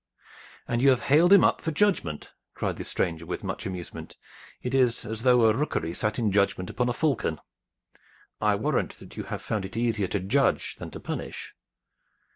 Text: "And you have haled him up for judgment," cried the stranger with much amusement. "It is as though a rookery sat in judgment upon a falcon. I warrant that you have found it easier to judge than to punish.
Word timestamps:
"And 0.67 0.81
you 0.81 0.89
have 0.89 1.01
haled 1.03 1.31
him 1.31 1.43
up 1.43 1.61
for 1.61 1.69
judgment," 1.69 2.33
cried 2.55 2.77
the 2.77 2.83
stranger 2.83 3.23
with 3.27 3.43
much 3.43 3.67
amusement. 3.67 4.17
"It 4.63 4.73
is 4.73 5.05
as 5.05 5.21
though 5.21 5.45
a 5.45 5.53
rookery 5.55 5.93
sat 5.93 6.17
in 6.17 6.31
judgment 6.31 6.71
upon 6.71 6.89
a 6.89 6.93
falcon. 6.93 7.37
I 8.41 8.55
warrant 8.55 8.93
that 8.93 9.15
you 9.15 9.25
have 9.25 9.43
found 9.43 9.63
it 9.63 9.77
easier 9.77 10.07
to 10.07 10.19
judge 10.19 10.77
than 10.77 10.89
to 10.89 10.99
punish. 10.99 11.53